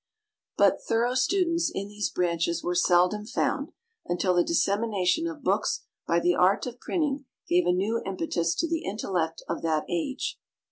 But 0.57 0.81
thorough 0.81 1.13
students 1.13 1.69
in 1.71 1.87
these 1.87 2.09
branches 2.09 2.63
were 2.63 2.73
seldom 2.73 3.23
found, 3.27 3.71
until 4.07 4.33
the 4.33 4.43
dissemination 4.43 5.27
of 5.27 5.43
books 5.43 5.83
by 6.07 6.19
the 6.19 6.33
art 6.33 6.65
of 6.65 6.79
printing 6.79 7.25
gave 7.47 7.67
a 7.67 7.71
new 7.71 8.01
impetus 8.03 8.55
to 8.55 8.67
the 8.67 8.83
intellect 8.83 9.43
of 9.47 9.61
that 9.61 9.83
age. 9.87 10.39